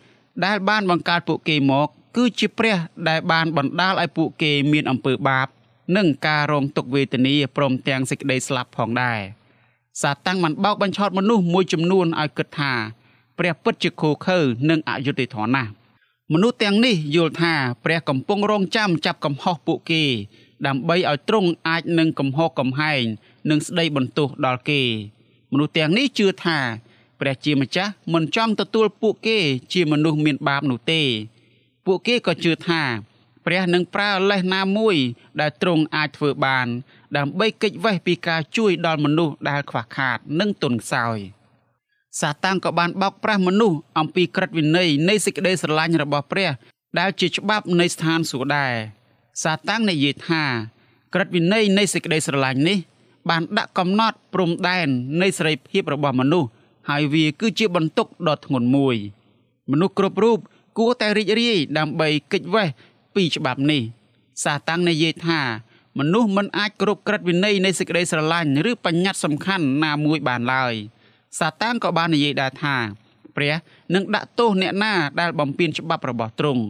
[0.45, 2.77] ដែលបានបង្កើតពួកគេមក គឺជាព្រះ
[3.09, 5.47] ដែលបានបណ្ដាលឲ្យពួកគេមានអំពើបាប
[5.97, 9.21] និងការរងទុក្ខវេទនាព្រមទាំងសេចក្តីស្លាប់ផងដែរ
[10.03, 12.73] សាតាំងបានបោកបញ្ឆោតមនុស្សមួយចំនួនឲ្យគិតថា
[13.39, 14.39] ព្រះពិតជាខូខើ
[14.71, 15.71] និងអយុត្តិធម៌ណាស់
[16.33, 20.05] មនុស្សទាំងនេះយល់ថាព្រះកំពុងរងចាំចាប់កំហុសពួកគេ
[20.67, 23.03] ដើម្បីឲ្យទ្រង់អាចនឹងកំហុសកំហែង
[23.51, 24.83] និងស្ដីបន្ទោសដល់គេ
[25.53, 26.59] មនុស្សទាំងនេះជឿថា
[27.21, 29.39] ព្រះជាម្ចាស់មិនចង់ទទួលពួកគេ
[29.73, 31.03] ជាមនុស្សមានបាបនោះទេ
[31.87, 32.83] ពួកគេក៏ជឿថា
[33.47, 34.97] ព្រះនឹងប្រើលេសណាមួយ
[35.41, 36.67] ដែលទ្រង់អាចធ្វើបាន
[37.17, 41.19] ដើម្បីគេចវេះពីការជួយដល់មនុស្សដែលខ្វះខាត និងទន់ខ្សោយ
[42.21, 46.51] សាតាំងក៏បានបោកប្រាស់មនុស្សអំពីក្រឹតវិន័យនៃសេចក្តីស្រឡាញ់របស់ព្រះ
[46.99, 48.73] ដែលជាច្បាប់នៃស្ថានសួគ៌ដែរ
[49.43, 50.43] សាតាំងនិយាយថា
[51.15, 52.79] ក្រឹតវិន័យនៃសេចក្តីស្រឡាញ់នេះ
[53.31, 54.89] បានដាក់កំណត់ព្រំដែន
[55.23, 56.49] នៃសេរីភាពរបស់មនុស្ស
[56.91, 58.97] ហើយវាគឺជាបន្ទុកដ៏ធ្ងន់មួយ
[59.71, 60.39] មនុស្សគ្រប់រូប
[60.79, 62.69] គួរតែរីករាយដើម្បីគេចវេះ
[63.15, 63.83] ពីច្បាប់នេះ
[64.45, 65.41] សាតាំងនិយាយថា
[65.99, 70.75] មនុស្សមិនអាចគ្រប់ក្រឹតវិន័យនៃសេចក្តីស្រឡាញ់ឬបញ្ញត្តិសំខាន់ណាមួយបានឡើយ
[71.39, 72.77] សាតាំងក៏បាននិយាយដែរថា
[73.37, 73.55] ព្រះ
[73.95, 76.63] នឹងដាក់ទោសអ្នកណាដែលបំពានច្បាប់របស់ទ្រង់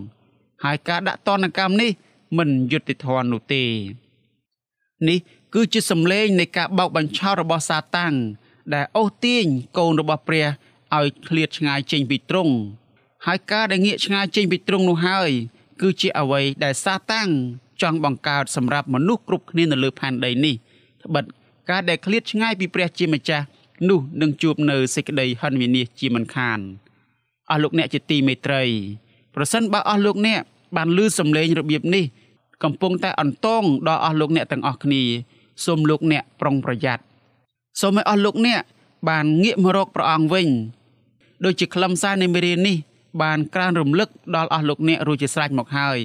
[0.64, 1.90] ហើយការដាក់ទណ្ឌកម្មនេះ
[2.38, 3.64] មិនយុត្តិធម៌នោះទេ
[5.08, 5.18] នេះ
[5.54, 8.14] គឺជាសម្លេងនៃការបោកបញ្ឆោតរបស់សាតាំង
[8.74, 9.46] ដែលអូសទាញ
[9.78, 10.46] កូនរបស់ព្រះ
[10.96, 12.54] ឲ្យឃ្លាតឆ្ងាយចេញពីទ្រង់
[13.26, 15.30] ហើយការដែលងាកឆ្ងាយចេញពីទ្រង់នោះហើយ
[15.80, 17.28] គឺជាអ្វីដែលសាតាំង
[17.82, 20.54] ចង់បង្កើតសម្រាប់មនុស្សគ្រប់គ្នានៅលើផែនដីនេះ
[21.02, 21.24] ត្បិត
[21.70, 23.44] ការដែលឃ្លាតឆ្ងាយពីព្រះជាម្ចាស់
[23.88, 26.58] នោះនឹងជួបនៅសេចក្តីហិនវិនាសជាមិនខាន
[27.50, 28.62] អស់លោកអ្នកជាទីមេត្រី
[29.34, 30.40] ប្រសិនបើអស់លោកអ្នក
[30.76, 32.04] បានឮសំឡេងរបៀបនេះ
[32.62, 35.02] កំពុងតែអន្តងដល់អស់លោកអ្នកទាំងអស់គ្នា
[35.64, 37.02] សូមលោកអ្នកប្រុងប្រយ័ត្ន
[37.80, 38.62] សូមឲ្យអស់លោកអ្នក
[39.08, 40.48] បានងាកមករកព្រះអង្គវិញ
[41.44, 42.76] ដូចជាខ្លឹមសារនៃមេរៀននេះ
[43.22, 45.98] បានក្រើនរំលឹកដល់អស់លោកអ្នករួចជាស្រេចមកហើយ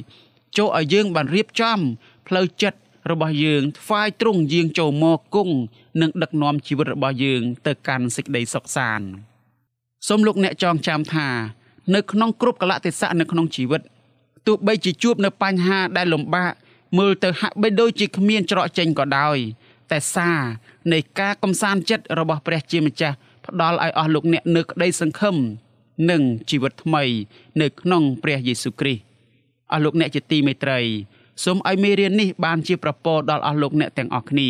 [0.57, 1.79] ចូលឲ្យយើងបានរៀបចំ
[2.27, 2.79] ផ្លូវចិត្ត
[3.11, 5.55] របស់យើងថ្វាយទ្រង់យាងចូលមកគង់
[6.01, 9.07] និងដឹកនាំជីវិតរបស់យើងទៅកាន់សេចក្តីសុខសាន្ត
[10.07, 11.27] សូមលោកអ្នកចងចាំថា
[11.95, 13.81] នៅក្នុងគ្រប់កលៈទេសៈនៅក្នុងជីវិត
[14.47, 16.53] ទោះបីជាជួបនៅបញ្ហាដែលលំបាក
[16.99, 19.37] មើលទៅហាក់បីដូចជាគ្មានច្រកចេញក៏ដោយ
[19.91, 20.39] តែសារ
[20.93, 25.35] នៃការកំសាន្តចិត្តរបស់ព្រះជាម្ចាស់ផ្ដល់ឲ្យអស់លោកអ្នកនូវក្តីសង្ឃឹម
[26.09, 27.03] និងជីវិតថ្មី
[27.61, 29.03] នៅក្នុងព្រះយេស៊ូវគ្រីស្ទ
[29.71, 30.79] អស់លោកអ្នកជាទីមេត្រី
[31.43, 34.49] សូមឲ្យមេរៀននេះបានជាប្រពោដល់អស់លោកអ្នកទាំងអស់គ្នា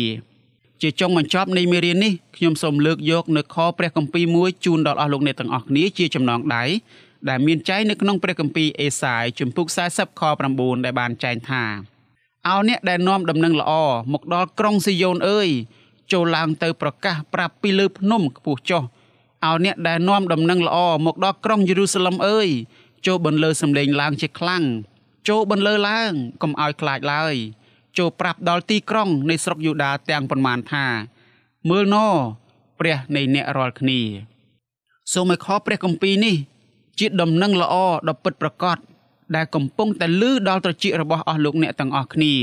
[0.84, 6.64] ជាចុងបញ្ចប់នៃមេរៀននេះខ្ញុំសូមលើកយកនៅខព្រះគម្ពីរមួយជូនដល់អស់លោកអ្នកទាំងអស់គ្នាជាចំណងដៃ
[7.28, 10.22] ដែលមានចែងនៅក្នុងព្រះគម្ពីរអេសាយជំពូក40ខ
[10.54, 11.64] 9ដែលបានចែងថា
[12.48, 13.72] អោអ្នកដែលនាំដំណឹងល្អ
[14.12, 15.48] មកដល់ក្រុងស៊ីយ៉ូនអើយ
[16.12, 18.82] ចូលឡើងទៅប្រកាសប្រាប់ពីលើភ្នំខ្ពស់ចុះ
[19.46, 22.48] អោអ្នកដែលនាំដំណឹងល្អមកដល់ក្រុងយេរូសាឡឹមអើយ
[23.06, 24.64] ចូលបន្លឺសំឡេងឡើងជាខ្លាំង
[25.28, 27.36] ចូលបន្លឺឡើងកុំឲ្យខ្លាចឡើយ
[27.98, 30.86] ចូលប្រាប់ដល់ទីក្រុងនៃស្រុកយូដាទាំងប៉ុន្មានថា
[31.70, 31.96] មើលណ
[32.80, 34.00] ព្រះនៃអ្នករាល់គ្នា
[35.12, 36.36] សូមឲ្យខព្រះគម្ពីរនេះ
[36.98, 37.74] ជាដំណឹងល្អ
[38.08, 38.78] ដ៏ពិតប្រាកដ
[39.36, 42.34] ដែលកំពុងតែលឺដល់ត្រចៀករបស់អស់លោកអ្នកទាំងអស់គ្នា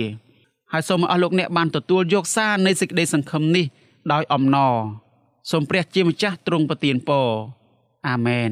[0.72, 3.66] ហើយសូមឲ្យអស់លោកអ្នកបានទទួលយកសារនៃសេចក្តីសង្ឃឹមនេះ
[4.12, 4.76] ដោយអំណរ
[5.52, 7.28] សូមព្រះជាម្ចាស់ទ្រង់ប្រទានពរ
[8.08, 8.52] អាមែន